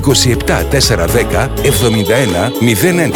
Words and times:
27 0.00 0.64
410 0.70 1.50
71 1.62 2.52
011. 2.60 3.12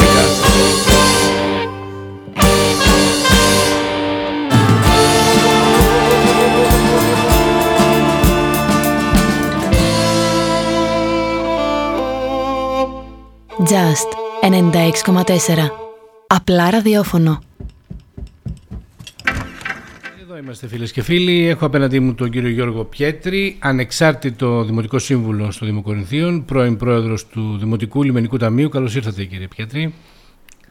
Just 13.71 14.09
96,4 14.43 15.71
Απλά 16.27 16.71
ραδιόφωνο 16.71 17.31
Εδώ 17.31 17.48
είμαστε 20.43 20.67
φίλες 20.67 20.93
και 20.93 21.03
φίλοι. 21.03 21.47
Έχω 21.47 21.67
απέναντί 21.67 22.01
μου 22.01 22.15
τον 22.15 22.31
κύριο 22.31 22.49
Γιώργο 22.49 22.85
Πιέτρη, 22.85 23.57
ανεξάρτητο 23.59 24.65
Δημοτικό 24.65 24.99
Σύμβουλο 24.99 25.51
στο 25.51 25.67
Δήμο 25.67 25.83
Κορινθίων, 25.83 26.45
πρώην 26.45 26.77
πρόεδρος 26.77 27.27
του 27.27 27.57
Δημοτικού 27.59 28.03
Λιμενικού 28.03 28.37
Ταμείου. 28.37 28.69
Καλώς 28.69 28.95
ήρθατε 28.95 29.25
κύριε 29.25 29.49
Πιέτρη. 29.49 29.95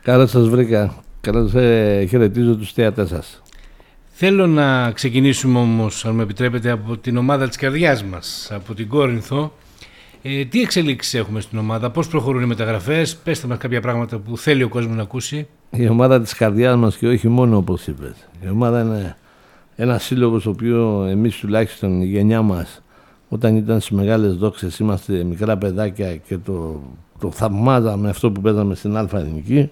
Καλώς 0.02 0.30
σας 0.30 0.50
βρήκα. 0.50 1.04
Καλώς 1.22 1.54
ε, 1.54 2.06
χαιρετίζω 2.10 2.56
τους 2.56 2.72
θέατές 2.72 3.08
σας. 3.08 3.42
Θέλω 4.12 4.48
να 4.48 4.92
ξεκινήσουμε 4.92 5.60
όμως, 5.60 6.06
αν 6.06 6.16
με 6.16 6.24
επιτρέπετε, 6.24 6.70
από 6.70 6.98
την 6.98 7.18
ομάδα 7.18 7.48
της 7.48 7.58
καρδιάς 7.58 8.04
μας, 8.04 8.50
από 8.52 8.74
την 8.74 8.88
Κόρινθο. 8.88 9.54
Ε, 10.22 10.46
τι 10.46 10.62
εξελίξεις 10.62 11.14
έχουμε 11.14 11.42
στην 11.42 11.58
ομάδα, 11.58 11.90
πώς 11.90 12.08
προχωρούν 12.08 12.42
οι 12.42 12.46
μεταγραφές, 12.46 13.16
πέστε 13.16 13.48
μας 13.48 13.58
κάποια 13.58 13.82
πράγματα 13.82 14.18
που 14.18 14.38
θέλει 14.38 14.64
ο 14.64 14.70
κόσμος 14.70 14.96
να 14.96 15.02
ακούσει. 15.02 15.48
Η 15.70 15.88
ομάδα 15.88 16.22
της 16.22 16.34
καρδιάς 16.34 16.76
μας 16.76 16.98
και 16.98 17.08
όχι 17.08 17.28
μόνο 17.28 17.58
όπως 17.58 17.88
είπες. 17.88 18.16
Η 18.46 18.50
ομάδα 18.50 18.82
είναι 18.82 19.16
ένα 19.80 19.98
σύλλογος 19.98 20.42
στο 20.42 20.50
οποίο 20.50 21.06
εμείς 21.10 21.36
τουλάχιστον 21.36 22.02
η 22.02 22.06
γενιά 22.06 22.42
μας 22.42 22.82
όταν 23.30 23.56
ήταν 23.56 23.80
στις 23.80 23.98
μεγάλες 23.98 24.36
δόξες 24.36 24.80
είμαστε 24.80 25.24
μικρά 25.24 25.58
παιδάκια 25.58 26.16
και 26.16 26.38
το, 26.38 26.82
το 27.20 27.32
θαυμάζαμε 27.32 28.10
αυτό 28.10 28.32
που 28.32 28.42
παίζαμε 28.42 28.76
στην 28.76 28.98
Α 28.98 29.08
Ελληνική 29.14 29.72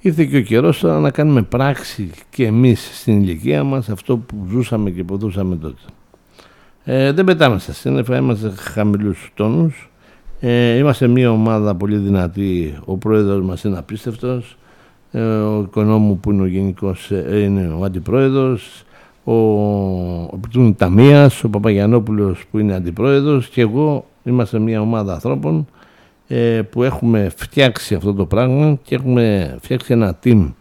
ήρθε 0.00 0.24
και 0.24 0.36
ο 0.36 0.40
καιρός 0.40 0.78
τώρα 0.78 1.00
να 1.00 1.10
κάνουμε 1.10 1.42
πράξη 1.42 2.10
και 2.30 2.46
εμείς 2.46 2.90
στην 2.92 3.22
ηλικία 3.22 3.64
μας 3.64 3.88
αυτό 3.88 4.16
που 4.16 4.46
ζούσαμε 4.50 4.90
και 4.90 5.04
ποδούσαμε 5.04 5.56
τότε. 5.56 5.82
Ε, 6.84 7.12
δεν 7.12 7.24
πετάμε 7.24 7.58
στα 7.58 7.72
σύννεφα, 7.72 8.16
είμαστε 8.16 8.52
χαμηλούς 8.56 9.30
τόνους. 9.34 9.90
Ε, 10.40 10.76
είμαστε 10.76 11.06
μια 11.06 11.30
ομάδα 11.30 11.74
πολύ 11.74 11.96
δυνατή. 11.96 12.78
Ο 12.84 12.96
πρόεδρος 12.96 13.44
μας 13.44 13.64
είναι 13.64 13.78
απίστευτος. 13.78 14.56
Ε, 15.10 15.20
ο 15.20 15.60
οικονόμου 15.60 16.18
που 16.18 16.30
είναι 16.30 16.42
ο 16.42 16.46
γενικός 16.46 17.10
ε, 17.10 17.40
είναι 17.42 17.76
ο 17.78 17.84
αντιπρόεδρος. 17.84 18.84
Ο, 19.24 19.32
ο 19.32 20.40
Ταμίας, 20.76 21.44
ο 21.44 21.48
Παπαγιανόπουλος 21.48 22.44
που 22.50 22.58
είναι 22.58 22.74
αντιπρόεδρος 22.74 23.48
και 23.48 23.60
εγώ 23.60 24.04
είμαστε 24.22 24.58
μια 24.58 24.80
ομάδα 24.80 25.12
ανθρώπων 25.12 25.66
ε, 26.28 26.62
που 26.70 26.82
έχουμε 26.82 27.30
φτιάξει 27.36 27.94
αυτό 27.94 28.14
το 28.14 28.26
πράγμα 28.26 28.78
και 28.82 28.94
έχουμε 28.94 29.56
φτιάξει 29.60 29.92
ένα 29.92 30.18
team 30.24 30.52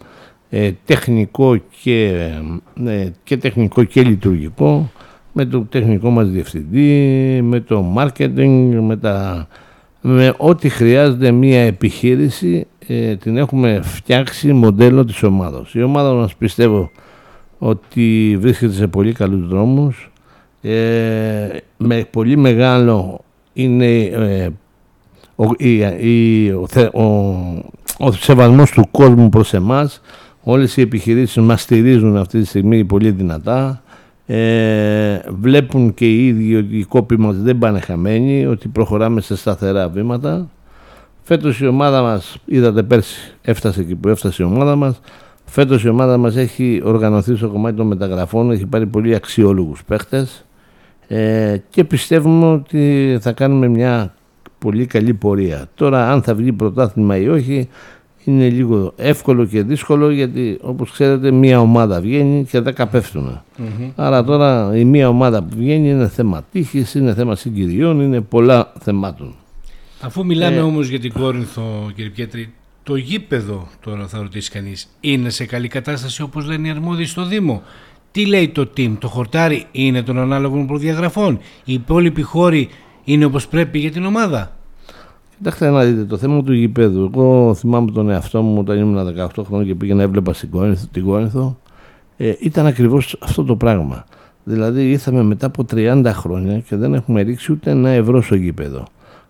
ε, 0.49 0.71
τεχνικό 0.85 1.57
και, 1.81 2.29
ε, 2.85 3.07
και 3.23 3.37
τεχνικό 3.37 3.83
και 3.83 4.03
λειτουργικό 4.03 4.91
με 5.33 5.45
το 5.45 5.65
τεχνικό 5.69 6.09
μας 6.09 6.29
διευθυντή, 6.29 7.39
με 7.43 7.59
το 7.59 7.93
marketing, 7.97 8.79
με, 8.81 8.97
τα, 8.97 9.47
με 10.01 10.33
ό,τι 10.37 10.69
χρειάζεται 10.69 11.31
μια 11.31 11.61
επιχείρηση 11.61 12.67
ε, 12.87 13.15
την 13.15 13.37
έχουμε 13.37 13.79
φτιάξει 13.83 14.53
μοντέλο 14.53 15.05
της 15.05 15.23
ομάδας. 15.23 15.73
Η 15.73 15.81
ομάδα 15.81 16.13
μας 16.13 16.35
πιστεύω 16.35 16.91
ότι 17.59 18.37
βρίσκεται 18.39 18.73
σε 18.73 18.87
πολύ 18.87 19.13
καλούς 19.13 19.47
δρόμους 19.47 20.11
ε, 20.61 21.47
με 21.77 22.07
πολύ 22.11 22.37
μεγάλο 22.37 23.19
είναι 23.53 24.01
ε, 24.01 24.49
ο, 25.35 25.45
η, 25.57 26.49
ο, 26.51 26.65
ο, 26.93 27.03
ο 27.97 28.11
σεβασμός 28.11 28.71
του 28.71 28.87
κόσμου 28.91 29.29
προς 29.29 29.53
εμάς 29.53 30.01
όλες 30.43 30.77
οι 30.77 30.81
επιχειρήσεις 30.81 31.43
μας 31.43 31.61
στηρίζουν 31.61 32.17
αυτή 32.17 32.39
τη 32.39 32.45
στιγμή 32.45 32.85
πολύ 32.85 33.11
δυνατά 33.11 33.81
ε, 34.31 35.21
βλέπουν 35.27 35.93
και 35.93 36.05
οι 36.05 36.27
ίδιοι 36.27 36.55
ότι 36.55 36.77
οι 36.77 36.83
κόποι 36.83 37.17
μας 37.19 37.35
δεν 37.37 37.57
πάνε 37.57 37.79
χαμένοι, 37.79 38.45
ότι 38.45 38.67
προχωράμε 38.67 39.21
σε 39.21 39.35
σταθερά 39.35 39.89
βήματα. 39.89 40.49
Φέτος 41.21 41.59
η 41.59 41.67
ομάδα 41.67 42.01
μας, 42.01 42.37
είδατε 42.45 42.83
πέρσι, 42.83 43.35
έφτασε 43.41 43.81
εκεί 43.81 43.95
που 43.95 44.09
έφτασε 44.09 44.43
η 44.43 44.45
ομάδα 44.45 44.75
μας. 44.75 44.99
Φέτος 45.51 45.83
η 45.83 45.89
ομάδα 45.89 46.17
μας 46.17 46.35
έχει 46.35 46.81
οργανωθεί 46.83 47.35
στο 47.35 47.47
κομμάτι 47.47 47.75
των 47.75 47.87
μεταγραφών, 47.87 48.51
έχει 48.51 48.65
πάρει 48.65 48.85
πολύ 48.85 49.15
αξιόλογους 49.15 49.83
παίχτες 49.83 50.45
ε, 51.07 51.57
και 51.69 51.83
πιστεύουμε 51.83 52.45
ότι 52.45 53.17
θα 53.21 53.31
κάνουμε 53.31 53.67
μια 53.67 54.13
πολύ 54.59 54.85
καλή 54.85 55.13
πορεία. 55.13 55.69
Τώρα 55.75 56.11
αν 56.11 56.21
θα 56.21 56.35
βγει 56.35 56.51
πρωτάθλημα 56.51 57.17
ή 57.17 57.27
όχι 57.27 57.69
είναι 58.23 58.49
λίγο 58.49 58.93
εύκολο 58.95 59.45
και 59.45 59.63
δύσκολο 59.63 60.09
γιατί 60.09 60.57
όπως 60.61 60.91
ξέρετε 60.91 61.31
μία 61.31 61.59
ομάδα 61.59 62.01
βγαίνει 62.01 62.43
και 62.43 62.59
δέκα 62.59 62.87
πέφτουν. 62.87 63.41
Άρα 63.95 64.23
τώρα 64.23 64.77
η 64.77 64.85
μία 64.85 65.09
ομάδα 65.09 65.43
που 65.43 65.55
βγαίνει 65.57 65.89
είναι 65.89 66.07
θέμα 66.07 66.45
τύχης, 66.51 66.95
είναι 66.95 67.13
θέμα 67.13 67.35
συγκυριών, 67.35 68.01
είναι 68.01 68.21
πολλά 68.21 68.73
θεμάτων. 68.79 69.35
Αφού 70.01 70.25
μιλάμε 70.25 70.57
ε, 70.57 70.61
όμως 70.61 70.87
για 70.87 70.99
την 70.99 71.13
Κόρινθο 71.13 71.91
κύριε 71.95 72.09
Πιέτρη, 72.09 72.53
το 72.89 72.95
γήπεδο 72.95 73.67
τώρα 73.83 74.07
θα 74.07 74.17
ρωτήσει 74.17 74.51
κανείς 74.51 74.89
είναι 74.99 75.29
σε 75.29 75.45
καλή 75.45 75.67
κατάσταση 75.67 76.21
όπως 76.21 76.45
λένε 76.45 76.67
οι 76.67 76.71
αρμόδιοι 76.71 77.05
στο 77.05 77.25
Δήμο; 77.25 77.61
Τι 78.11 78.25
λέει 78.25 78.49
το 78.49 78.69
team, 78.77 78.95
το 78.99 79.07
χορτάρι 79.07 79.65
είναι 79.71 80.01
των 80.01 80.19
ανάλογων 80.19 80.67
προδιαγραφών, 80.67 81.39
οι 81.65 81.73
υπόλοιποι 81.73 82.21
χώροι 82.21 82.69
είναι 83.03 83.25
όπως 83.25 83.47
πρέπει 83.47 83.79
για 83.79 83.91
την 83.91 84.05
ομάδα; 84.05 84.57
Κοιτάξτε 85.37 85.69
να 85.69 85.83
δείτε 85.83 86.05
το 86.05 86.17
θέμα 86.17 86.43
του 86.43 86.53
γηπέδου. 86.53 87.11
Εγώ 87.13 87.53
θυμάμαι 87.53 87.91
τον 87.91 88.09
εαυτό 88.09 88.41
μου 88.41 88.59
όταν 88.59 88.77
ήμουν 88.77 89.15
18 89.35 89.43
χρόνια 89.45 89.67
και 89.67 89.75
πήγαινα 89.75 90.03
έβλεπα 90.03 90.33
στην 90.33 90.49
Κόρινθο, 90.49 90.87
την 90.91 91.05
Κόρινθο. 91.05 91.57
Ε, 92.17 92.33
ήταν 92.39 92.65
ακριβώς 92.65 93.17
αυτό 93.19 93.43
το 93.43 93.55
πράγμα. 93.55 94.05
Δηλαδή 94.43 94.89
ήρθαμε 94.89 95.23
μετά 95.23 95.45
από 95.45 95.65
30 95.71 96.11
χρόνια 96.13 96.59
και 96.59 96.75
δεν 96.75 96.93
έχουμε 96.93 97.21
ρίξει 97.21 97.51
ούτε 97.51 97.71
ένα 97.71 97.89
ευρώ 97.89 98.21
στο 98.21 98.35
γήπεδο. 98.35 98.85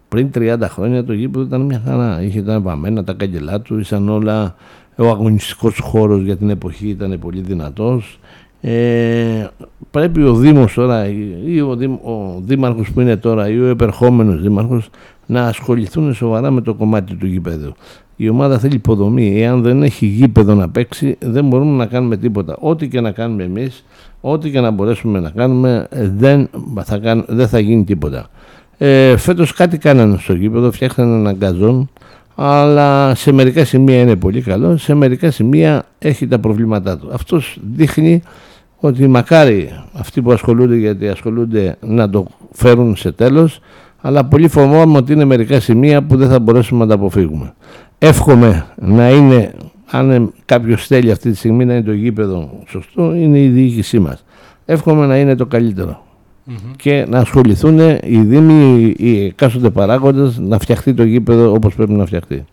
Πριν 0.10 0.30
30 0.36 0.58
χρόνια 0.62 1.04
το 1.04 1.14
γήπεδο 1.14 1.46
ήταν 1.46 1.62
μια 1.62 1.82
χαρά. 1.86 2.22
Είχε 2.22 2.42
τα 2.42 2.60
βαμμένα, 2.60 3.04
τα 3.04 3.14
κάγκελά 3.14 3.62
του, 3.62 3.80
ήσαν 3.80 4.10
όλα. 4.10 4.56
Ο 4.96 5.08
αγωνιστικός 5.08 5.80
χώρος 5.80 6.22
για 6.24 6.38
την 6.38 6.50
εποχή 6.50 6.88
ήταν 6.88 7.20
πολύ 7.20 7.42
δυνατός. 7.42 8.20
Ε, 8.62 9.48
πρέπει 9.92 10.24
ο 10.24 10.34
Δήμος 10.34 10.74
τώρα 10.74 11.08
ή 11.46 11.62
ο, 11.62 11.76
Δήμ, 11.76 11.94
ο 11.94 12.42
Δήμαρχος 12.46 12.92
που 12.92 13.02
είναι 13.02 13.16
τώρα 13.16 13.50
ή 13.50 13.60
ο 13.60 13.66
επερχόμενος 13.66 14.42
Δήμαρχος 14.42 14.90
να 15.26 15.46
ασχοληθούν 15.48 16.14
σοβαρά 16.14 16.52
με 16.52 16.62
το 16.62 16.74
κομμάτι 16.74 17.16
του 17.16 17.26
γήπεδου. 17.26 17.74
Η 18.16 18.30
ομάδα 18.30 18.60
θέλει 18.60 18.76
υποδομή. 18.76 19.42
Εάν 19.42 19.62
δεν 19.62 19.84
έχει 19.84 20.06
γήπεδο 20.06 20.54
να 20.54 20.70
παίξει, 20.70 21.18
δεν 21.20 21.46
μπορούμε 21.46 21.78
να 21.78 21.86
κάνουμε 21.86 22.18
τίποτα. 22.18 22.58
Ό,τι 22.60 22.88
και 22.88 23.02
να 23.02 23.12
κάνουμε 23.12 23.44
εμείς, 23.44 23.86
ό,τι 24.22 24.50
και 24.50 24.60
να 24.60 24.72
μπορέσουμε 24.72 25.20
να 25.20 25.30
κάνουμε, 25.30 25.88
δεν 26.16 26.50
θα, 26.84 27.24
δεν 27.28 27.48
θα 27.48 27.60
γίνει 27.60 27.84
τίποτα. 27.84 28.30
Ε, 28.82 29.18
φέτος 29.18 29.54
κάτι 29.54 29.78
κάνανε 29.78 30.18
στο 30.18 30.34
γήπεδο, 30.34 30.72
φτιάξανε 30.72 31.16
έναν 31.16 31.36
γκαζόν, 31.36 31.90
αλλά 32.36 33.16
σε 33.16 33.32
μερικά 33.32 33.66
σημεία 33.66 34.02
είναι 34.02 34.16
πολύ 34.16 34.42
καλό, 34.42 34.78
σε 34.78 34.94
μερικά 34.94 35.32
σημεία 35.32 35.86
έχει 36.00 36.28
τα 36.28 36.40
προβλήματά 36.40 36.98
του. 36.98 37.10
Αυτός 37.14 37.60
δείχνει 37.74 38.22
ότι 38.80 39.08
μακάρι 39.08 39.84
αυτοί 39.94 40.22
που 40.22 40.32
ασχολούνται 40.32 40.76
γιατί 40.76 41.08
ασχολούνται 41.08 41.78
να 41.82 42.10
το 42.10 42.26
φέρουν 42.52 42.96
σε 42.96 43.12
τέλος 43.12 43.60
αλλά 44.02 44.26
πολύ 44.26 44.48
φοβάμαι 44.48 44.98
ότι 44.98 45.14
είναι 45.14 45.26
μερικά 45.26 45.60
σημεία 45.60 46.04
που 46.04 46.18
δεν 46.18 46.30
θα 46.30 46.40
μπορέσουμε 46.40 46.80
να 46.80 46.88
τα 46.88 46.94
αποφύγουμε. 46.94 47.54
Εύχομαι 47.98 48.66
να 48.76 49.10
είναι, 49.10 49.54
αν 49.92 50.34
κάποιος 50.46 50.88
θέλει 50.88 51.12
αυτή 51.12 51.32
τη 51.32 51.38
στιγμή 51.38 51.66
να 51.66 51.74
είναι 51.74 51.84
το 51.84 51.94
γήπεδο 51.94 52.50
σωστό, 52.68 53.14
είναι 53.14 53.40
η 53.40 53.48
διοίκησή 53.48 54.00
μας. 54.00 54.24
Εύχομαι 54.66 55.06
να 55.06 55.18
είναι 55.18 55.36
το 55.36 55.46
καλύτερο. 55.46 56.04
Και 56.76 57.06
να 57.10 57.20
ασχοληθούν 57.20 57.80
οι 58.04 58.22
Δήμοι, 58.22 58.94
οι 58.98 59.26
εκάστοτε 59.26 59.70
παράγοντες 59.70 60.38
να 60.38 60.60
φτιαχτεί 60.60 60.94
το 60.94 61.04
γήπεδο 61.04 61.52
όπως 61.52 61.76
πρέπει 61.76 61.92
να 61.92 62.06
φτιαχτεί. 62.06 62.46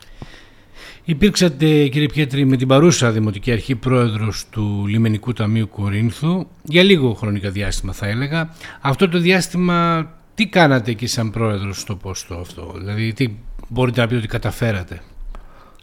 Υπήρξατε 1.05 1.87
κύριε 1.87 2.07
Πιέτρη 2.07 2.45
με 2.45 2.57
την 2.57 2.69
παρούσα 2.69 3.11
Δημοτική 3.11 3.53
Αρχή 3.53 3.75
πρόεδρος 3.75 4.45
του 4.51 4.85
Λιμενικού 4.87 5.33
Ταμείου 5.33 5.69
Κορίνθου 5.69 6.47
για 6.63 6.83
λίγο 6.83 7.13
χρονικά 7.13 7.51
διάστημα 7.51 7.93
θα 7.93 8.07
έλεγα. 8.07 8.49
Αυτό 8.81 9.09
το 9.09 9.19
διάστημα 9.19 10.07
τι 10.35 10.47
κάνατε 10.47 10.91
εκεί 10.91 11.07
σαν 11.07 11.31
πρόεδρος 11.31 11.81
στο 11.81 11.97
πόστο 11.97 12.35
αυτό, 12.35 12.75
δηλαδή 12.79 13.13
τι 13.13 13.29
μπορείτε 13.69 14.01
να 14.01 14.07
πείτε 14.07 14.19
ότι 14.19 14.29
καταφέρατε; 14.29 15.01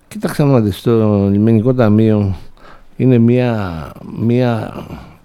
Κοίταξε 0.07 0.43
να 0.43 0.59
δεις, 0.59 0.81
το 0.81 1.27
λιμενικό 1.29 1.73
ταμείο 1.73 2.35
είναι 2.95 3.17
μια, 3.17 3.91
μια 4.19 4.73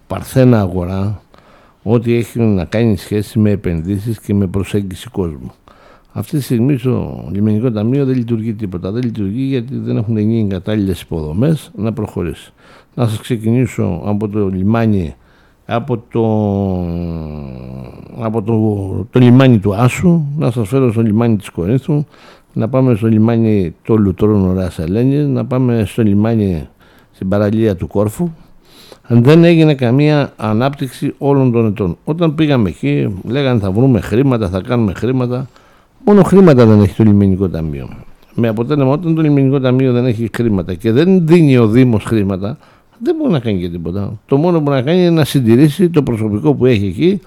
παρθένα 0.06 0.60
αγορά 0.60 1.22
ό,τι 1.90 2.14
έχει 2.14 2.38
να 2.40 2.64
κάνει 2.64 2.96
σχέση 2.96 3.38
με 3.38 3.50
επενδύσεις 3.50 4.20
και 4.20 4.34
με 4.34 4.46
προσέγγιση 4.46 5.08
κόσμου. 5.08 5.52
Αυτή 6.12 6.36
τη 6.36 6.42
στιγμή 6.42 6.76
στο 6.76 7.28
λιμενικό 7.32 7.70
ταμείο 7.70 8.04
δεν 8.04 8.16
λειτουργεί 8.16 8.54
τίποτα. 8.54 8.90
Δεν 8.90 9.02
λειτουργεί 9.02 9.42
γιατί 9.42 9.78
δεν 9.78 9.96
έχουν 9.96 10.16
γίνει 10.18 10.48
κατάλληλες 10.48 11.00
υποδομές 11.00 11.70
να 11.74 11.92
προχωρήσει. 11.92 12.52
Να 12.94 13.06
σας 13.06 13.20
ξεκινήσω 13.20 14.02
από 14.04 14.28
το 14.28 14.48
λιμάνι 14.48 15.14
από 15.70 16.02
το, 16.10 16.24
από 18.24 18.42
το, 18.42 19.06
το 19.10 19.18
λιμάνι 19.20 19.58
του 19.58 19.74
Άσου, 19.74 20.22
να 20.36 20.50
σας 20.50 20.68
φέρω 20.68 20.92
στο 20.92 21.02
λιμάνι 21.02 21.36
της 21.36 21.50
Κορίνθου, 21.50 22.04
να 22.52 22.68
πάμε 22.68 22.94
στο 22.94 23.06
λιμάνι 23.06 23.74
το 23.82 23.96
Λουτρών 23.96 24.54
Ράς 24.54 24.78
Ελένης, 24.78 25.26
να 25.26 25.44
πάμε 25.44 25.84
στο 25.86 26.02
λιμάνι 26.02 26.68
στην 27.12 27.28
παραλία 27.28 27.76
του 27.76 27.86
Κόρφου. 27.86 28.30
Δεν 29.10 29.44
έγινε 29.44 29.74
καμία 29.74 30.32
ανάπτυξη 30.36 31.14
όλων 31.18 31.52
των 31.52 31.66
ετών. 31.66 31.96
Όταν 32.04 32.34
πήγαμε 32.34 32.68
εκεί, 32.68 33.20
λέγανε 33.24 33.60
θα 33.60 33.70
βρούμε 33.70 34.00
χρήματα, 34.00 34.48
θα 34.48 34.60
κάνουμε 34.60 34.92
χρήματα. 34.94 35.48
Μόνο 36.04 36.22
χρήματα 36.22 36.66
δεν 36.66 36.80
έχει 36.80 36.94
το 36.94 37.04
λιμενικό 37.04 37.48
ταμείο. 37.48 37.88
Με 38.34 38.48
αποτέλεσμα, 38.48 38.92
όταν 38.92 39.14
το 39.14 39.22
λιμενικό 39.22 39.60
ταμείο 39.60 39.92
δεν 39.92 40.06
έχει 40.06 40.30
χρήματα 40.34 40.74
και 40.74 40.92
δεν 40.92 41.26
δίνει 41.26 41.56
ο 41.58 41.66
Δήμος 41.66 42.04
χρήματα, 42.04 42.58
δεν 43.02 43.14
μπορεί 43.18 43.32
να 43.32 43.38
κάνει 43.38 43.60
και 43.60 43.68
τίποτα. 43.68 44.18
Το 44.26 44.36
μόνο 44.36 44.56
που 44.56 44.62
μπορεί 44.62 44.76
να 44.76 44.82
κάνει 44.82 45.00
είναι 45.00 45.10
να 45.10 45.24
συντηρήσει 45.24 45.90
το 45.90 46.02
προσωπικό 46.02 46.54
που 46.54 46.66
έχει 46.66 46.86
εκεί, 46.86 47.20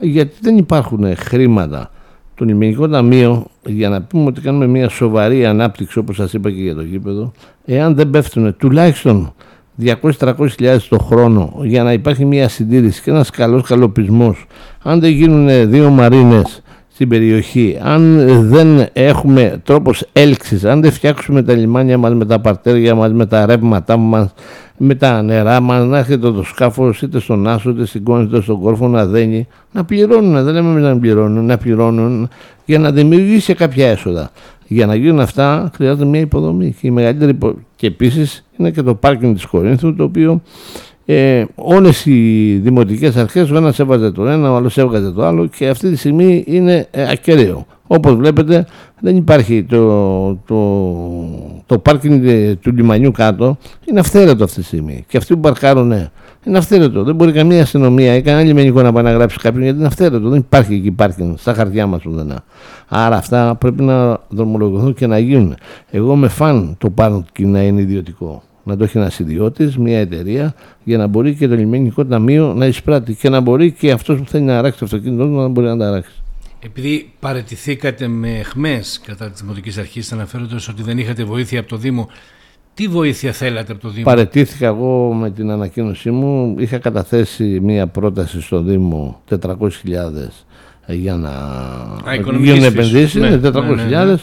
γιατί 0.00 0.34
δεν 0.40 0.56
υπάρχουν 0.56 1.16
χρήματα. 1.16 1.90
Το 2.34 2.44
λιμενικό 2.44 2.88
ταμείο, 2.88 3.46
για 3.66 3.88
να 3.88 4.02
πούμε 4.02 4.24
ότι 4.24 4.40
κάνουμε 4.40 4.66
μια 4.66 4.88
σοβαρή 4.88 5.46
ανάπτυξη, 5.46 5.98
όπως 5.98 6.16
σας 6.16 6.32
είπα 6.32 6.50
και 6.50 6.60
για 6.60 6.74
το 6.74 6.82
γήπεδο, 6.82 7.32
εάν 7.64 7.94
δεν 7.94 8.10
πέφτουν 8.10 8.56
τουλάχιστον 8.56 9.32
200-300 9.82 10.78
το 10.88 10.98
χρόνο 10.98 11.52
για 11.62 11.82
να 11.82 11.92
υπάρχει 11.92 12.24
μια 12.24 12.48
συντήρηση 12.48 13.02
και 13.02 13.10
ένας 13.10 13.30
καλός 13.30 13.62
καλοπισμός. 13.62 14.46
Αν 14.82 15.00
δεν 15.00 15.10
γίνουν 15.10 15.70
δύο 15.70 15.90
μαρίνες 15.90 16.62
στην 16.92 17.08
περιοχή 17.08 17.78
αν 17.82 18.26
δεν 18.48 18.86
έχουμε 18.92 19.60
τρόπος 19.64 20.06
έλξης 20.12 20.64
αν 20.64 20.80
δεν 20.80 20.92
φτιάξουμε 20.92 21.42
τα 21.42 21.54
λιμάνια 21.54 21.98
μας 21.98 22.14
με 22.14 22.24
τα 22.24 22.40
παρτέρια 22.40 22.94
μας 22.94 23.12
με 23.12 23.26
τα 23.26 23.46
ρεύματά 23.46 23.96
μας 23.96 24.34
με 24.76 24.94
τα 24.94 25.22
νερά 25.22 25.60
μας 25.60 25.86
να 25.86 25.98
έρχεται 25.98 26.30
το 26.30 26.42
σκάφος 26.42 27.02
είτε 27.02 27.20
στον 27.20 27.46
Άσο 27.46 27.70
είτε 27.70 27.86
στην 27.86 28.04
Κόνη 28.04 28.24
είτε 28.24 28.40
στον 28.40 28.60
Κόρφο 28.60 28.88
να 28.88 29.06
δένει 29.06 29.46
να 29.72 29.84
πληρώνουν 29.84 30.44
δεν 30.44 30.54
λέμε 30.54 30.80
να 30.80 30.98
πληρώνουν 30.98 31.44
να 31.44 31.58
πληρώνουν 31.58 32.28
για 32.70 32.78
να 32.78 32.90
δημιουργήσει 32.90 33.54
κάποια 33.54 33.88
έσοδα. 33.88 34.30
Για 34.66 34.86
να 34.86 34.94
γίνουν 34.94 35.20
αυτά 35.20 35.70
χρειάζεται 35.74 36.04
μια 36.04 36.20
υποδομή 36.20 36.74
και 36.80 36.86
η 36.86 36.90
μεγαλύτερη 36.90 37.38
και 37.76 37.86
επίσης 37.86 38.44
είναι 38.60 38.70
και 38.70 38.82
το 38.82 38.94
πάρκινγκ 38.94 39.34
της 39.34 39.46
Κορίνθου 39.46 39.94
το 39.94 40.04
οποίο 40.04 40.42
ε, 41.06 41.44
όλες 41.54 42.06
οι 42.06 42.52
δημοτικές 42.62 43.16
αρχές 43.16 43.50
ο 43.50 43.56
ένας 43.56 43.78
έβαζε 43.78 44.10
το 44.10 44.26
ένα, 44.26 44.52
ο 44.52 44.56
άλλος 44.56 44.78
έβγαζε 44.78 45.10
το 45.10 45.24
άλλο 45.24 45.46
και 45.46 45.68
αυτή 45.68 45.90
τη 45.90 45.96
στιγμή 45.96 46.44
είναι 46.46 46.86
ε, 46.90 47.10
ακέραιο. 47.10 47.66
Όπως 47.86 48.14
βλέπετε 48.14 48.66
δεν 49.00 49.16
υπάρχει 49.16 49.64
το, 49.64 50.34
το, 50.34 50.58
το 51.66 51.78
πάρκινγκ 51.78 52.24
του 52.60 52.72
λιμανιού 52.72 53.10
κάτω, 53.10 53.56
είναι 53.84 54.00
αυθαίρετο 54.00 54.44
αυτή 54.44 54.60
τη 54.60 54.66
στιγμή. 54.66 55.04
Και 55.08 55.16
αυτοί 55.16 55.34
που 55.34 55.40
παρκάρουν 55.40 55.92
είναι 56.44 56.58
αυθαίρετο. 56.58 57.04
Δεν 57.04 57.14
μπορεί 57.14 57.32
καμία 57.32 57.62
αστυνομία 57.62 58.14
ή 58.14 58.22
κανένα 58.22 58.44
λιμενικό 58.44 58.82
να 58.82 58.92
πάει 58.92 59.02
να 59.04 59.12
γράψει 59.12 59.38
κάποιον 59.38 59.62
γιατί 59.62 59.78
είναι 59.78 59.86
αυθαίρετο. 59.86 60.28
Δεν 60.28 60.38
υπάρχει 60.38 60.74
εκεί 60.74 60.90
πάρκινγκ 60.90 61.36
στα 61.36 61.54
χαρτιά 61.54 61.86
μας 61.86 62.04
ουδενά. 62.04 62.44
Άρα 62.88 63.16
αυτά 63.16 63.54
πρέπει 63.54 63.82
να 63.82 64.18
δρομολογηθούν 64.28 64.94
και 64.94 65.06
να 65.06 65.18
γίνουν. 65.18 65.54
Εγώ 65.90 66.16
με 66.16 66.28
φαν 66.28 66.74
το 66.78 66.90
πάρκινγκ 66.90 67.52
να 67.52 67.62
είναι 67.62 67.80
ιδιωτικό. 67.80 68.42
Να 68.70 68.76
το 68.76 68.84
έχει 68.84 68.98
ένας 68.98 69.18
ιδιώτης, 69.18 69.76
μια 69.76 69.98
εταιρεία, 69.98 70.54
για 70.84 70.98
να 70.98 71.06
μπορεί 71.06 71.34
και 71.34 71.48
το 71.48 71.54
λιμενικό 71.54 72.04
ταμείο 72.04 72.54
να 72.54 72.66
εισπράττει 72.66 73.14
και 73.14 73.28
να 73.28 73.40
μπορεί 73.40 73.72
και 73.72 73.90
αυτός 73.90 74.18
που 74.18 74.24
θέλει 74.26 74.44
να 74.44 74.58
αράξει 74.58 74.78
το 74.78 74.84
αυτοκίνητο 74.84 75.24
να 75.24 75.48
μπορεί 75.48 75.66
να 75.66 75.76
τα 75.76 75.88
αράξει. 75.88 76.12
Επειδή 76.64 77.12
παρετηθήκατε 77.20 78.08
με 78.08 78.38
εχμές 78.38 79.00
κατά 79.06 79.30
της 79.30 79.40
Δημοτικής 79.40 79.78
Αρχής, 79.78 80.12
αναφέροντας 80.12 80.68
ότι 80.68 80.82
δεν 80.82 80.98
είχατε 80.98 81.24
βοήθεια 81.24 81.60
από 81.60 81.68
το 81.68 81.76
Δήμο, 81.76 82.08
τι 82.74 82.88
βοήθεια 82.88 83.32
θέλατε 83.32 83.72
από 83.72 83.80
το 83.80 83.88
Δήμο; 83.88 84.04
Παρετήθηκα 84.04 84.66
εγώ 84.66 85.12
με 85.12 85.30
την 85.30 85.50
ανακοίνωσή 85.50 86.10
μου. 86.10 86.54
Είχα 86.58 86.78
καταθέσει 86.78 87.60
μία 87.62 87.86
πρόταση 87.86 88.40
στο 88.40 88.62
Δήμο 88.62 89.22
400.000 89.30 89.48
για 90.86 91.14
να 91.14 92.14
γίνουν 92.14 92.64
επενδύσεις. 92.64 93.14
Ναι, 93.14 93.40
400.000. 93.42 93.52
Ναι, 93.76 94.04
ναι, 94.04 94.04
ναι. 94.04 94.16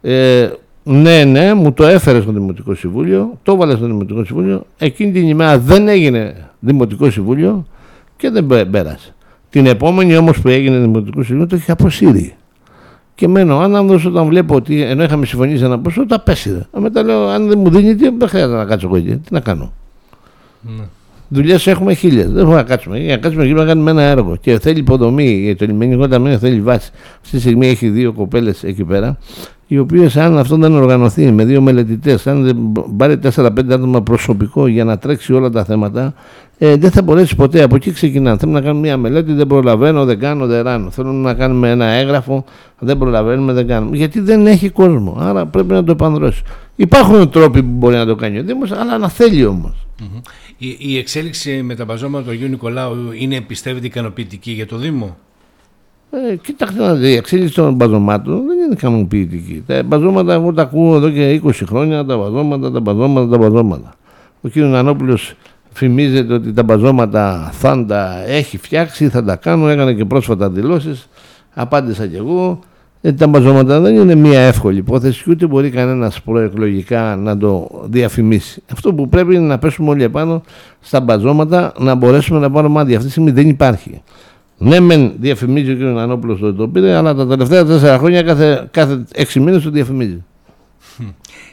Ε, 0.00 0.50
ναι, 0.88 1.24
ναι, 1.24 1.54
μου 1.54 1.72
το 1.72 1.86
έφερε 1.86 2.20
στο 2.20 2.32
Δημοτικό 2.32 2.74
Συμβούλιο, 2.74 3.38
το 3.42 3.52
έβαλε 3.52 3.74
στο 3.74 3.86
Δημοτικό 3.86 4.24
Συμβούλιο. 4.24 4.66
Εκείνη 4.78 5.12
την 5.12 5.28
ημέρα 5.28 5.58
δεν 5.58 5.88
έγινε 5.88 6.50
Δημοτικό 6.60 7.10
Συμβούλιο 7.10 7.66
και 8.16 8.30
δεν 8.30 8.70
πέρασε. 8.70 9.14
Την 9.50 9.66
επόμενη 9.66 10.16
όμως 10.16 10.40
που 10.40 10.48
έγινε 10.48 10.78
Δημοτικό 10.78 11.22
Συμβούλιο 11.22 11.46
το 11.46 11.56
είχε 11.56 11.72
αποσύρει. 11.72 12.34
Και 13.14 13.28
μένω 13.28 13.58
άναυδος 13.58 14.04
όταν 14.04 14.26
βλέπω 14.26 14.54
ότι 14.54 14.82
ενώ 14.82 15.02
είχαμε 15.02 15.26
συμφωνήσει 15.26 15.64
ένα 15.64 15.78
ποσό, 15.78 16.06
τα 16.06 16.20
πέσυρε. 16.20 16.66
Μετά 16.80 17.02
λέω: 17.02 17.26
Αν 17.26 17.48
δεν 17.48 17.58
μου 17.58 17.70
δίνει, 17.70 17.92
δεν 17.92 18.28
χρειάζεται 18.28 18.56
να 18.56 18.64
κάτσω 18.64 18.86
εγώ 18.86 18.96
εκεί. 18.96 19.16
Τι 19.16 19.32
να 19.32 19.40
κάνω; 19.40 19.72
Ναι. 20.60 20.84
Δουλειές 21.28 21.66
έχουμε 21.66 21.94
χίλιες. 21.94 22.24
Δεν 22.24 22.34
μπορούμε 22.34 22.54
να 22.54 22.62
κάτσουμε. 22.62 22.98
Για 22.98 23.14
να 23.14 23.20
κάτσουμε 23.20 23.44
εκεί 23.44 23.52
να 23.52 23.64
κάνουμε 23.64 23.90
ένα 23.90 24.02
έργο. 24.02 24.36
Και 24.36 24.58
θέλει 24.58 24.78
υποδομή. 24.78 25.54
Το 25.58 25.66
λιμενικό 25.66 26.08
ταμείο 26.08 26.38
θέλει 26.38 26.60
βάση. 26.60 26.90
Αυτή 27.22 27.36
τη 27.36 27.40
στιγμή 27.40 27.68
έχει 27.68 27.88
δύο 27.88 28.12
κοπέλες 28.12 28.64
εκεί 28.64 28.84
πέρα 28.84 29.18
οι 29.66 29.78
οποίες 29.78 30.16
αν 30.16 30.38
αυτό 30.38 30.56
δεν 30.56 30.74
οργανωθεί 30.74 31.30
με 31.32 31.44
δύο 31.44 31.60
μελετητές, 31.60 32.26
αν 32.26 32.44
δεν 32.44 32.56
πάρει 32.96 33.18
4-5 33.34 33.48
άτομα 33.70 34.02
προσωπικό 34.02 34.66
για 34.66 34.84
να 34.84 34.98
τρέξει 34.98 35.32
όλα 35.32 35.50
τα 35.50 35.64
θέματα, 35.64 36.14
ε, 36.58 36.76
δεν 36.76 36.90
θα 36.90 37.02
μπορέσει 37.02 37.36
ποτέ. 37.36 37.62
Από 37.62 37.76
εκεί 37.76 37.92
ξεκινάνε. 37.92 38.38
Θέλουμε 38.38 38.58
να 38.58 38.66
κάνουμε 38.66 38.86
μια 38.86 38.96
μελέτη, 38.96 39.32
δεν 39.32 39.46
προλαβαίνω, 39.46 40.04
δεν 40.04 40.18
κάνω, 40.18 40.46
δεν 40.46 40.62
ράνω. 40.62 40.90
Θέλουμε 40.90 41.28
να 41.28 41.34
κάνουμε 41.34 41.70
ένα 41.70 41.84
έγγραφο, 41.84 42.44
δεν 42.78 42.98
προλαβαίνουμε, 42.98 43.52
δεν 43.52 43.66
κάνουμε. 43.66 43.96
Γιατί 43.96 44.20
δεν 44.20 44.46
έχει 44.46 44.70
κόσμο. 44.70 45.16
Άρα 45.20 45.46
πρέπει 45.46 45.72
να 45.72 45.84
το 45.84 45.92
επανδρώσει. 45.92 46.42
Υπάρχουν 46.76 47.30
τρόποι 47.30 47.62
που 47.62 47.70
μπορεί 47.70 47.94
να 47.94 48.06
το 48.06 48.14
κάνει 48.14 48.38
ο 48.38 48.42
Δήμος, 48.42 48.70
αλλά 48.72 48.98
να 48.98 49.08
θέλει 49.08 49.44
όμως. 49.44 49.86
Η, 50.58 50.76
η 50.78 50.98
εξέλιξη 50.98 51.62
με 51.62 51.74
τα 51.74 51.84
μπαζώματα 51.84 52.24
του 52.24 52.30
Αγίου 52.30 52.48
Νικολάου 52.48 52.96
είναι, 53.18 53.40
πιστεύετε, 53.40 53.86
ικανοποιητική 53.86 54.50
για 54.50 54.66
το 54.66 54.76
Δήμο; 54.76 55.16
Ε, 56.24 56.36
κοιτάξτε 56.36 56.80
να 56.80 56.94
δεις, 56.94 57.08
η 57.08 57.16
εξέλιξη 57.16 57.54
των 57.54 57.74
μπαζωμάτων 57.74 58.46
δεν 58.46 58.58
είναι 58.58 58.72
ικανοποιητική. 58.72 59.62
Τα 59.66 59.82
μπαζώματα 59.82 60.32
εγώ 60.32 60.52
τα 60.52 60.62
ακούω 60.62 60.96
εδώ 60.96 61.10
και 61.10 61.40
20 61.44 61.50
χρόνια, 61.66 62.04
τα 62.04 62.16
μπαζώματα, 62.16 62.70
τα 62.70 62.80
μπαζώματα, 62.80 63.28
τα 63.28 63.38
μπαζώματα. 63.38 63.94
Ο 64.40 64.48
κ. 64.48 64.56
Νανόπουλος 64.56 65.34
φημίζεται 65.72 66.34
ότι 66.34 66.52
τα 66.52 66.62
μπαζώματα 66.62 67.50
θα 67.52 67.84
τα 67.86 68.24
έχει 68.26 68.58
φτιάξει, 68.58 69.08
θα 69.08 69.24
τα 69.24 69.36
κάνω, 69.36 69.68
έκανε 69.68 69.92
και 69.92 70.04
πρόσφατα 70.04 70.50
δηλώσεις. 70.50 71.08
Απάντησα 71.54 72.06
κι 72.06 72.16
εγώ. 72.16 72.58
Ε, 73.00 73.12
τα 73.12 73.26
μπαζώματα 73.26 73.80
δεν 73.80 73.94
είναι 73.94 74.14
μια 74.14 74.40
εύκολη 74.40 74.78
υπόθεση 74.78 75.30
ούτε 75.30 75.46
μπορεί 75.46 75.70
κανένας 75.70 76.22
προεκλογικά 76.22 77.16
να 77.16 77.36
το 77.36 77.68
διαφημίσει. 77.84 78.62
Αυτό 78.72 78.94
που 78.94 79.08
πρέπει 79.08 79.34
είναι 79.34 79.46
να 79.46 79.58
πέσουμε 79.58 79.90
όλοι 79.90 80.02
επάνω 80.02 80.42
στα 80.80 81.00
μπαζώματα 81.00 81.72
να 81.78 81.94
μπορέσουμε 81.94 82.38
να 82.38 82.50
πάρουμε 82.50 82.80
άδεια. 82.80 82.94
Αυτή 82.94 83.06
τη 83.06 83.12
στιγμή 83.12 83.30
δεν 83.30 83.48
υπάρχει. 83.48 84.02
Ναι, 84.58 84.80
μεν 84.80 85.14
διαφημίζει 85.18 85.72
ο 85.72 85.76
κ. 85.76 85.78
Νανόπουλος 85.78 86.40
το 86.40 86.54
το 86.54 86.68
πήρε, 86.68 86.94
αλλά 86.94 87.14
τα 87.14 87.26
τελευταία 87.26 87.64
τέσσερα 87.64 87.98
χρόνια 87.98 88.22
κάθε, 88.22 88.68
κάθε 88.70 89.04
έξι 89.12 89.40
μήνες 89.40 89.62
το 89.62 89.70
διαφημίζει. 89.70 90.24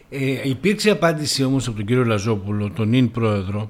Ε, 0.09 0.49
υπήρξε 0.49 0.89
απάντηση 0.89 1.43
όμως 1.43 1.67
από 1.67 1.77
τον 1.77 1.85
κύριο 1.85 2.03
Λαζόπουλο, 2.05 2.71
τον 2.75 2.89
νυν 2.89 3.11
πρόεδρο, 3.11 3.69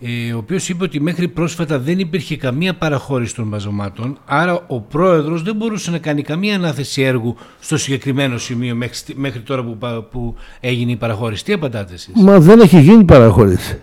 ε, 0.00 0.32
ο 0.32 0.38
οποίος 0.38 0.68
είπε 0.68 0.84
ότι 0.84 1.00
μέχρι 1.00 1.28
πρόσφατα 1.28 1.78
δεν 1.78 1.98
υπήρχε 1.98 2.36
καμία 2.36 2.74
παραχώρηση 2.74 3.34
των 3.34 3.48
μαζομάτων, 3.48 4.18
άρα 4.24 4.64
ο 4.66 4.80
πρόεδρος 4.80 5.42
δεν 5.42 5.56
μπορούσε 5.56 5.90
να 5.90 5.98
κάνει 5.98 6.22
καμία 6.22 6.54
ανάθεση 6.54 7.02
έργου 7.02 7.36
στο 7.60 7.76
συγκεκριμένο 7.76 8.38
σημείο 8.38 8.74
μέχρι, 8.74 9.14
μέχρι 9.14 9.40
τώρα 9.40 9.64
που, 9.64 9.78
που 10.10 10.34
έγινε 10.60 10.92
η 10.92 10.96
παραχώρηση. 10.96 11.44
Τι 11.44 11.52
απαντάτε 11.52 11.94
εσείς; 11.94 12.12
Μα 12.14 12.40
δεν 12.40 12.60
έχει 12.60 12.80
γίνει 12.80 13.04
παραχώρηση. 13.04 13.80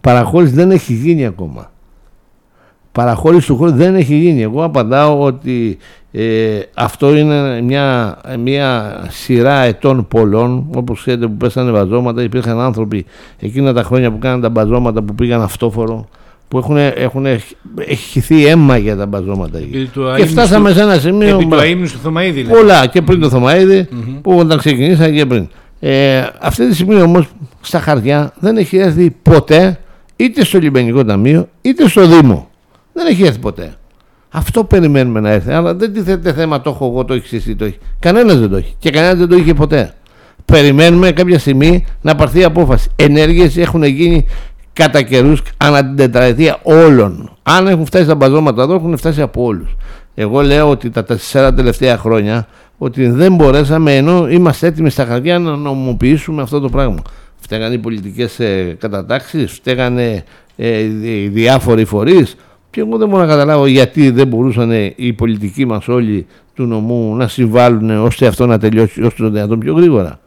Παραχώρηση 0.00 0.52
δεν 0.52 0.70
έχει 0.70 0.94
γίνει 0.94 1.26
ακόμα 1.26 1.70
παραχώρηση 2.98 3.46
του 3.46 3.56
χώρου 3.56 3.72
δεν 3.72 3.94
έχει 3.94 4.14
γίνει. 4.14 4.42
Εγώ 4.42 4.64
απαντάω 4.64 5.20
ότι 5.20 5.78
ε, 6.12 6.60
αυτό 6.74 7.16
είναι 7.16 7.60
μια, 7.60 8.18
μια 8.38 9.00
σειρά 9.08 9.60
ετών 9.60 10.06
πολλών, 10.08 10.66
όπως 10.74 11.00
ξέρετε 11.00 11.26
που 11.26 11.36
πέσανε 11.36 11.70
βαζώματα, 11.70 12.22
υπήρχαν 12.22 12.60
άνθρωποι 12.60 13.04
εκείνα 13.38 13.72
τα 13.72 13.82
χρόνια 13.82 14.10
που 14.10 14.18
κάναν 14.18 14.40
τα 14.40 14.48
μπαζώματα 14.48 15.02
που 15.02 15.14
πήγαν 15.14 15.42
αυτόφορο, 15.42 16.08
που 16.48 16.58
έχουν, 16.58 16.76
έχουν 16.76 17.26
έχει 17.76 18.44
αίμα 18.44 18.76
για 18.76 18.96
τα 18.96 19.06
μπαζώματα 19.06 19.58
εκεί. 19.58 19.90
Και 20.16 20.26
φτάσαμε 20.26 20.72
σε 20.72 20.80
ένα 20.80 20.98
σημείο. 20.98 21.36
Επί 21.36 21.46
του 21.46 21.92
του 21.92 21.98
Θωμαίδη. 22.02 22.42
Πολλά 22.42 22.86
και 22.86 23.02
πριν 23.02 23.20
το 23.20 23.28
Θωμαίδη, 23.28 23.88
mm-hmm. 23.90 24.18
που 24.22 24.38
όταν 24.38 24.58
ξεκινήσαν 24.58 25.14
και 25.14 25.26
πριν. 25.26 25.48
Ε, 25.80 26.22
αυτή 26.40 26.68
τη 26.68 26.74
στιγμή 26.74 27.00
όμως 27.00 27.26
στα 27.60 27.80
χαρτιά 27.80 28.32
δεν 28.38 28.56
έχει 28.56 28.76
έρθει 28.76 29.10
ποτέ 29.22 29.78
είτε 30.16 30.44
στο 30.44 30.58
λιμενικό 30.58 31.04
ταμείο 31.04 31.48
είτε 31.62 31.88
στο 31.88 32.06
Δήμο. 32.06 32.47
Δεν 32.98 33.06
έχει 33.06 33.22
έρθει 33.22 33.38
ποτέ. 33.38 33.74
Αυτό 34.30 34.64
περιμένουμε 34.64 35.20
να 35.20 35.30
έρθει. 35.30 35.52
Αλλά 35.52 35.74
δεν 35.74 35.92
τίθεται 35.92 36.32
θέμα 36.32 36.60
το 36.60 36.70
έχω 36.70 36.86
εγώ, 36.86 37.04
το 37.04 37.14
έχεις 37.14 37.32
εσύ, 37.32 37.56
το 37.56 37.64
έχεις. 37.64 37.78
Κανένας 37.98 38.38
δεν 38.38 38.48
το 38.50 38.56
έχει. 38.56 38.74
Και 38.78 38.90
κανένας 38.90 39.18
δεν 39.18 39.28
το 39.28 39.36
είχε 39.36 39.54
ποτέ. 39.54 39.94
Περιμένουμε 40.44 41.12
κάποια 41.12 41.38
στιγμή 41.38 41.84
να 42.00 42.14
πάρθει 42.14 42.44
απόφαση. 42.44 42.90
Ενέργειες 42.96 43.56
έχουν 43.56 43.82
γίνει 43.82 44.26
κατά 44.72 45.02
καιρούς 45.02 45.42
ανά 45.56 45.84
την 45.84 45.96
τετραετία 45.96 46.58
όλων. 46.62 47.36
Αν 47.42 47.66
έχουν 47.66 47.86
φτάσει 47.86 48.06
τα 48.06 48.14
μπαζώματα 48.14 48.62
εδώ, 48.62 48.74
έχουν 48.74 48.96
φτάσει 48.96 49.20
από 49.22 49.42
όλους. 49.42 49.76
Εγώ 50.14 50.40
λέω 50.40 50.70
ότι 50.70 50.90
τα 50.90 51.04
τέσσερα 51.04 51.54
τελευταία 51.54 51.98
χρόνια 51.98 52.46
ότι 52.78 53.08
δεν 53.08 53.34
μπορέσαμε 53.34 53.96
ενώ 53.96 54.28
είμαστε 54.28 54.66
έτοιμοι 54.66 54.90
στα 54.90 55.04
χαρτιά 55.04 55.38
να 55.38 55.56
νομοποιήσουμε 55.56 56.42
αυτό 56.42 56.60
το 56.60 56.68
πράγμα. 56.68 57.02
Φταίγανε 57.40 57.74
οι 57.74 57.78
πολιτικές 57.78 58.40
ε, 58.40 58.76
κατατάξεις, 58.80 59.52
φταίγανε 59.52 60.24
ε, 60.56 60.78
οι 61.02 61.28
διάφοροι 61.28 61.84
φορείς 61.84 62.36
και 62.78 62.84
εγώ 62.84 62.98
δεν 62.98 63.08
μπορώ 63.08 63.22
να 63.22 63.28
καταλάβω 63.28 63.66
γιατί 63.66 64.10
δεν 64.10 64.26
μπορούσαν 64.26 64.70
οι 64.96 65.12
πολιτικοί 65.12 65.66
μας 65.66 65.88
όλοι 65.88 66.26
του 66.54 66.64
νομού 66.64 67.16
να 67.16 67.28
συμβάλλουν 67.28 67.90
ώστε 67.90 68.26
αυτό 68.26 68.46
να 68.46 68.58
τελειώσει 68.58 69.02
ώστε 69.02 69.22
το 69.22 69.30
δυνατόν 69.30 69.58
πιο 69.58 69.74
γρήγορα. 69.74 70.20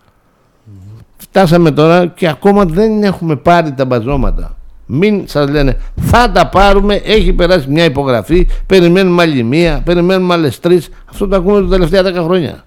Φτάσαμε 1.18 1.72
τώρα 1.72 2.08
και 2.08 2.28
ακόμα 2.28 2.66
δεν 2.66 3.04
έχουμε 3.04 3.36
πάρει 3.36 3.74
τα 3.74 3.86
μπαζώματα. 3.86 4.58
Μην 4.86 5.24
σας 5.28 5.50
λένε 5.50 5.78
θα 5.96 6.32
τα 6.32 6.48
πάρουμε, 6.48 6.96
έχει 6.96 7.34
περάσει 7.34 7.70
μια 7.70 7.84
υπογραφή, 7.84 8.48
περιμένουμε 8.66 9.22
άλλη 9.22 9.44
μία, 9.44 9.82
περιμένουμε 9.86 10.34
άλλες 10.34 10.60
τρεις. 10.60 10.90
Αυτό 11.10 11.28
το 11.28 11.36
ακούμε 11.36 11.62
τα 11.62 11.68
τελευταία 11.68 12.02
10 12.04 12.24
χρόνια. 12.24 12.64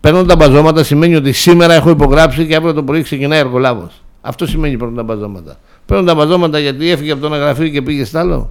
Παίρνω 0.00 0.24
τα 0.24 0.36
μπαζώματα 0.36 0.84
σημαίνει 0.84 1.14
ότι 1.14 1.32
σήμερα 1.32 1.74
έχω 1.74 1.90
υπογράψει 1.90 2.46
και 2.46 2.54
αύριο 2.54 2.72
το 2.72 2.82
πρωί 2.82 3.02
ξεκινάει 3.02 3.38
εργολάβος. 3.38 4.02
Αυτό 4.20 4.46
σημαίνει 4.46 4.76
παίρνω 4.76 4.94
τα 4.94 5.02
μπαζώματα. 5.02 5.56
Παίρνω 5.86 6.04
τα 6.04 6.14
μπαζώματα 6.14 6.58
γιατί 6.58 6.90
έφυγε 6.90 7.12
από 7.12 7.20
τον 7.20 7.32
γραφείο 7.32 7.68
και 7.68 7.82
πήγε 7.82 8.04
στο 8.04 8.18
άλλο. 8.18 8.50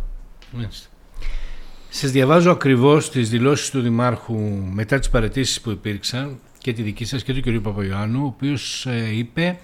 Σας 1.90 2.12
διαβάζω 2.12 2.52
ακριβώς 2.52 3.10
τις 3.10 3.30
δηλώσεις 3.30 3.70
του 3.70 3.82
Δημάρχου 3.82 4.40
μετά 4.74 5.00
τις 5.00 5.10
παρετήσει 5.10 5.62
που 5.62 5.70
υπήρξαν 5.70 6.40
και 6.58 6.74
τη 6.74 6.82
δική 6.82 7.06
σας 7.06 7.24
και 7.24 7.34
του 7.34 7.42
κ. 7.42 7.64
Παπαϊωάννου, 7.64 8.24
ο 8.24 8.26
οποίος 8.26 8.86
ε, 8.86 9.16
είπε 9.16 9.60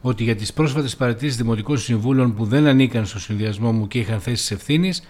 ότι 0.00 0.24
για 0.24 0.36
τις 0.36 0.52
πρόσφατες 0.52 0.96
παρετήσει 0.96 1.36
δημοτικών 1.36 1.78
συμβούλων 1.78 2.34
που 2.34 2.44
δεν 2.44 2.66
ανήκαν 2.66 3.06
στο 3.06 3.20
συνδυασμό 3.20 3.72
μου 3.72 3.88
και 3.88 3.98
είχαν 3.98 4.20
θέσεις 4.20 4.50
ευθύνης, 4.50 5.02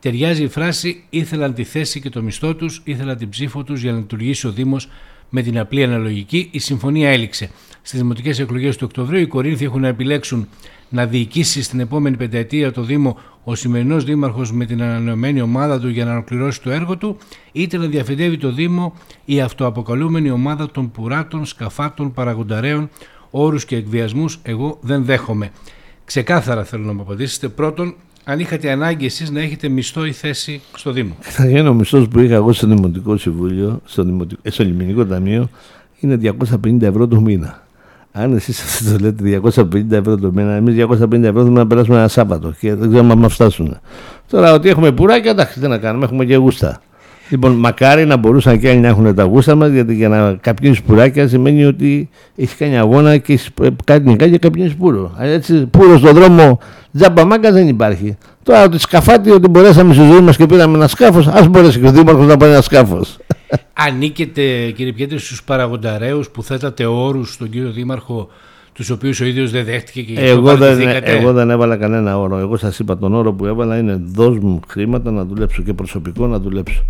ταιριάζει 0.00 0.42
η 0.42 0.48
φράση 0.48 1.04
Ήθελαν 1.10 1.54
τη 1.54 1.64
θέση 1.64 2.00
και 2.00 2.10
το 2.10 2.22
μισθό 2.22 2.54
τους, 2.54 2.80
ήθελαν 2.84 3.16
την 3.16 3.28
ψήφο 3.28 3.62
τους 3.62 3.82
για 3.82 3.92
να 3.92 3.98
λειτουργήσει 3.98 4.46
ο 4.46 4.52
Δήμος 4.52 4.88
με 5.28 5.42
την 5.42 5.58
απλή 5.58 5.82
αναλογική. 5.82 6.48
Η 6.52 6.58
συμφωνία 6.58 7.10
έληξε. 7.10 7.50
Στις 7.90 8.02
δημοτικές 8.02 8.38
εκλογές 8.38 8.76
του 8.76 8.84
Οκτωβρίου, 8.88 9.20
οι 9.20 9.26
Κορίνθοι 9.26 9.64
έχουν 9.64 9.80
να 9.80 9.88
επιλέξουν 9.88 10.48
να 10.88 11.06
διοικήσει 11.06 11.62
στην 11.62 11.80
επόμενη 11.80 12.16
πενταετία 12.16 12.72
το 12.72 12.82
Δήμο 12.82 13.16
ο 13.44 13.54
σημερινός 13.54 14.04
Δήμαρχος 14.04 14.52
με 14.52 14.64
την 14.64 14.82
ανανεωμένη 14.82 15.40
ομάδα 15.40 15.80
του 15.80 15.88
για 15.88 16.04
να 16.04 16.12
ολοκληρώσει 16.12 16.62
το 16.62 16.70
έργο 16.70 16.96
του, 16.96 17.16
είτε 17.52 17.76
να 17.76 17.86
διαφεντεύει 17.86 18.36
το 18.36 18.52
Δήμο 18.52 18.94
η 19.24 19.40
αυτοαποκαλούμενη 19.40 20.30
ομάδα 20.30 20.70
των 20.70 20.90
πουράτων, 20.90 21.44
σκαφάτων, 21.44 22.12
παραγονταρέων, 22.12 22.88
όρους 23.30 23.64
και 23.64 23.76
εκβιασμούς. 23.76 24.38
Εγώ 24.42 24.78
δεν 24.80 25.04
δέχομαι. 25.04 25.50
Ξεκάθαρα 26.04 26.64
θέλω 26.64 26.84
να 26.84 26.92
μου 26.92 27.00
απαντήσετε. 27.00 27.48
Πρώτον, 27.48 27.94
αν 28.24 28.40
είχατε 28.40 28.70
ανάγκη 28.70 29.04
εσείς 29.04 29.30
να 29.30 29.40
έχετε 29.40 29.68
μισθό 29.68 30.04
ή 30.04 30.12
θέση 30.12 30.60
στο 30.74 30.92
Δήμο. 30.92 31.16
Καταρχήν, 31.22 31.66
ο 31.66 31.74
μισθός 31.74 32.08
που 32.08 32.20
είχα 32.20 32.34
εγώ 32.34 32.52
στο 32.52 32.66
Δημοτικό 32.66 33.16
Συμβούλιο, 33.16 33.80
στο, 33.84 34.04
Δημοτικό, 34.04 34.40
ε, 34.44 34.50
στο 34.50 34.64
Λιμενικό 34.64 35.06
Ταμείο, 35.06 35.48
είναι 36.00 36.16
250 36.16 36.82
ευρώ 36.82 37.08
το 37.08 37.20
μήνα. 37.20 37.68
Αν 38.12 38.34
εσείς 38.34 38.62
αυτό 38.64 38.92
το 38.92 39.04
λέτε 39.04 39.40
250 39.54 39.90
ευρώ 39.90 40.16
το 40.16 40.30
μήνα, 40.32 40.52
εμείς 40.52 40.86
250 40.86 41.22
ευρώ 41.22 41.40
θέλουμε 41.40 41.58
να 41.58 41.66
περάσουμε 41.66 41.96
ένα 41.96 42.08
Σάββατο 42.08 42.52
και 42.60 42.74
δεν 42.74 42.88
ξέρουμε 42.90 43.12
αν 43.12 43.18
μας 43.18 43.32
φτάσουν. 43.32 43.78
Τώρα 44.30 44.52
ότι 44.52 44.68
έχουμε 44.68 44.92
πουράκια, 44.92 45.30
εντάξει, 45.30 45.60
τι 45.60 45.68
να 45.68 45.78
κάνουμε, 45.78 46.04
έχουμε 46.04 46.24
και 46.24 46.36
γούστα. 46.36 46.80
Λοιπόν, 47.30 47.52
μακάρι 47.52 48.06
να 48.06 48.16
μπορούσαν 48.16 48.58
και 48.58 48.68
άλλοι 48.68 48.78
να 48.78 48.88
έχουν 48.88 49.14
τα 49.14 49.22
γούστα 49.22 49.54
μας, 49.54 49.70
γιατί 49.70 49.94
για 49.94 50.08
να 50.08 50.36
καπνίσει 50.40 50.82
πουράκια 50.82 51.28
σημαίνει 51.28 51.64
ότι 51.64 52.08
έχεις 52.36 52.56
κάνει 52.56 52.78
αγώνα 52.78 53.16
και 53.16 53.32
έχεις 53.32 53.50
κάτι 53.84 54.08
νικά 54.08 54.28
και 54.28 54.38
καπνίσει 54.38 54.76
πουρο. 54.76 55.14
Έτσι, 55.18 55.66
πουρο 55.66 55.98
στον 55.98 56.14
δρόμο 56.14 56.58
τζάμπα 56.92 57.24
μάγκα 57.24 57.52
δεν 57.52 57.68
υπάρχει. 57.68 58.16
Τώρα 58.42 58.64
ότι 58.64 58.78
σκαφάτι 58.78 59.30
ότι 59.30 59.48
μπορέσαμε 59.48 59.94
στη 59.94 60.02
ζωή 60.02 60.20
μας 60.20 60.36
και 60.36 60.46
πήραμε 60.46 60.76
ένα 60.76 60.88
σκάφος, 60.88 61.26
ας 61.26 61.48
μπορέσει 61.48 61.80
και 61.80 61.86
ο 61.86 61.90
Δήμαρχος 61.90 62.26
να 62.26 62.36
πάρει 62.36 62.52
ένα 62.52 62.60
σκάφος. 62.60 63.18
Ανήκετε, 63.72 64.70
κύριε 64.70 64.92
Πιέτρη, 64.92 65.18
στους 65.18 65.42
παραγονταρέους 65.42 66.30
που 66.30 66.42
θέτατε 66.42 66.86
όρους 66.86 67.32
στον 67.32 67.50
κύριο 67.50 67.70
Δήμαρχο 67.70 68.28
τους 68.72 68.90
οποίους 68.90 69.20
ο 69.20 69.24
ίδιος 69.24 69.50
δεν 69.50 69.64
δέχτηκε 69.64 70.02
και 70.02 70.20
εγώ 70.20 70.56
δεν, 70.56 70.80
εγώ 71.02 71.32
δεν 71.32 71.50
έβαλα 71.50 71.76
κανένα 71.76 72.18
όρο. 72.18 72.38
Εγώ 72.38 72.56
σας 72.56 72.78
είπα 72.78 72.98
τον 72.98 73.14
όρο 73.14 73.32
που 73.32 73.46
έβαλα 73.46 73.78
είναι 73.78 74.00
δώσ' 74.04 74.38
μου 74.38 74.60
χρήματα 74.68 75.10
να 75.10 75.24
δουλέψω 75.24 75.62
και 75.62 75.72
προσωπικό 75.72 76.26
να 76.26 76.38
δουλέψω. 76.38 76.84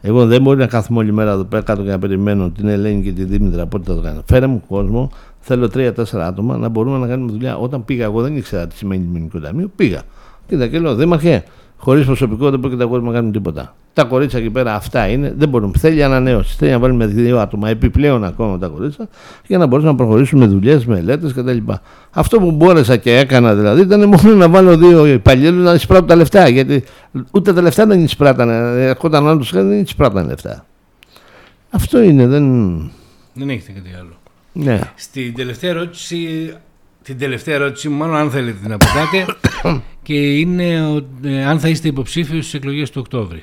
Εγώ 0.00 0.26
δεν 0.26 0.42
μπορεί 0.42 0.58
να 0.58 0.66
κάθομαι 0.66 0.98
όλη 0.98 1.12
μέρα 1.12 1.30
εδώ 1.30 1.44
πέρα 1.44 1.62
κάτω 1.62 1.82
και 1.82 1.88
να 1.88 1.98
περιμένω 1.98 2.50
την 2.50 2.68
Ελένη 2.68 3.02
και 3.02 3.12
τη 3.12 3.24
Δήμητρα 3.24 3.66
πότε 3.66 3.84
θα 3.90 3.96
το 3.96 4.02
κάνω. 4.02 4.22
Φέρε 4.26 4.46
μου 4.46 4.62
κόσμο, 4.68 5.10
θέλω 5.40 5.68
τρία-τέσσερα 5.68 6.26
άτομα 6.26 6.56
να 6.56 6.68
μπορούμε 6.68 6.98
να 6.98 7.06
κάνουμε 7.06 7.32
δουλειά. 7.32 7.56
Όταν 7.56 7.84
πήγα, 7.84 8.04
εγώ 8.04 8.22
δεν 8.22 8.36
ήξερα 8.36 8.66
τι 8.66 8.76
σημαίνει 8.76 9.06
μηνικό 9.12 9.38
ταμείο. 9.38 9.70
Πήγα. 9.76 10.02
Κοίτα 10.48 10.66
και 10.66 10.78
λέω, 10.78 10.94
Δήμαρχε, 10.94 11.44
χωρίς 11.76 12.06
προσωπικό 12.06 12.50
δεν 12.50 12.58
μπορεί 12.58 12.74
και 12.74 12.80
τα 12.80 12.86
κόσμος 12.86 13.08
να 13.08 13.12
κάνουν 13.12 13.32
τίποτα. 13.32 13.74
Τα 13.92 14.04
κορίτσια 14.04 14.38
εκεί 14.38 14.50
πέρα 14.50 14.74
αυτά 14.74 15.06
είναι, 15.08 15.34
δεν 15.36 15.48
μπορούμε. 15.48 15.72
Θέλει 15.78 16.02
ανανέωση. 16.02 16.56
Θέλει 16.56 16.70
να 16.70 16.78
βάλουμε 16.78 17.06
δύο 17.06 17.38
άτομα 17.38 17.68
επιπλέον 17.68 18.24
ακόμα 18.24 18.58
τα 18.58 18.66
κορίτσια 18.66 19.08
για 19.46 19.58
να 19.58 19.66
μπορέσουμε 19.66 19.92
να 19.92 19.98
προχωρήσουμε 19.98 20.46
δουλειές, 20.46 20.84
μελέτε 20.84 21.32
κτλ. 21.36 21.72
Αυτό 22.10 22.38
που 22.38 22.50
μπόρεσα 22.50 22.96
και 22.96 23.16
έκανα 23.16 23.54
δηλαδή 23.54 23.80
ήταν 23.80 24.08
μόνο 24.08 24.34
να 24.34 24.48
βάλω 24.48 24.76
δύο 24.76 25.06
υπαλλήλους 25.06 25.64
να 25.64 25.74
εισπράττω 25.74 26.06
τα 26.06 26.14
λεφτά. 26.16 26.48
Γιατί 26.48 26.84
ούτε 27.30 27.52
τα 27.52 27.62
λεφτά 27.62 27.86
δεν 27.86 28.04
εισπράττανε. 28.04 28.82
Ερχόταν 28.84 29.28
άλλο 29.28 29.38
του 29.38 29.46
δεν 29.50 29.80
εισπράττανε 29.80 30.28
λεφτά. 30.28 30.66
Αυτό 31.70 32.02
είναι, 32.02 32.26
δεν. 32.26 32.44
Δεν 33.34 33.50
έχετε 33.50 33.72
κάτι 33.72 33.90
άλλο. 33.98 34.18
Ναι. 34.52 34.80
Στην 34.94 35.34
τελευταία 35.34 35.70
ερώτηση, 35.70 36.52
την 37.02 37.18
τελευταία 37.18 37.54
ερώτηση, 37.54 37.88
μάλλον 37.88 38.16
αν 38.16 38.30
θέλετε 38.30 38.68
να 38.68 38.74
απαντάτε, 38.74 39.36
και 40.02 40.38
είναι 40.38 41.02
ε, 41.24 41.44
αν 41.44 41.60
θα 41.60 41.68
είστε 41.68 41.88
υποψήφιος 41.88 42.46
στις 42.46 42.54
εκλογές 42.54 42.90
του 42.90 43.00
Οκτώβρη. 43.00 43.42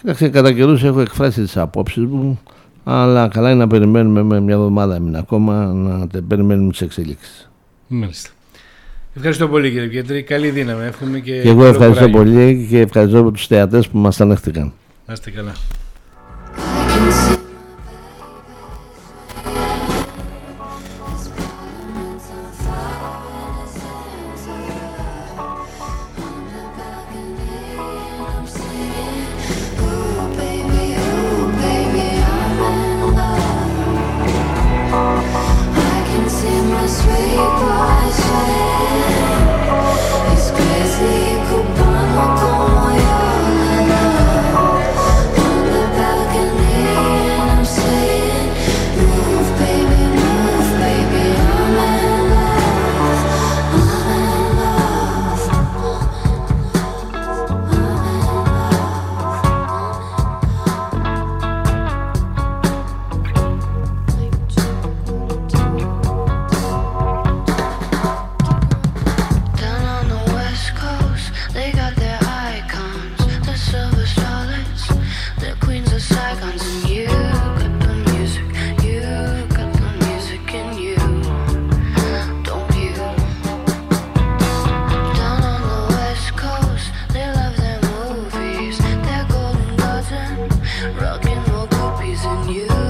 Κοίταξε, 0.00 0.28
κατά 0.28 0.52
καιρούς 0.52 0.84
έχω 0.84 1.00
εκφράσει 1.00 1.42
τις 1.42 1.56
απόψεις 1.56 2.04
μου, 2.04 2.40
αλλά 2.84 3.28
καλά 3.28 3.50
είναι 3.50 3.58
να 3.58 3.66
περιμένουμε 3.66 4.22
με 4.22 4.40
μια 4.40 4.54
εβδομάδα 4.54 4.94
έμεινα 4.94 5.18
ακόμα 5.18 5.64
να 5.64 6.06
περιμένουμε 6.28 6.70
τις 6.70 6.80
εξελίξεις. 6.80 7.50
Μάλιστα. 7.86 8.30
Ευχαριστώ 9.14 9.48
πολύ 9.48 9.70
κύριε 9.70 9.88
Πιέτρη. 9.88 10.22
Καλή 10.22 10.50
δύναμη. 10.50 10.84
Εύχομαι 10.84 11.18
και, 11.18 11.40
και 11.40 11.48
εγώ 11.48 11.64
ευχαριστώ 11.64 12.08
πολύ 12.08 12.66
και 12.70 12.80
ευχαριστώ 12.80 13.30
τους 13.30 13.46
θεατές 13.46 13.88
που 13.88 13.98
μας 13.98 14.20
ανέχτηκαν. 14.20 14.72
Να 15.06 15.12
είστε 15.12 15.30
καλά. 15.30 15.52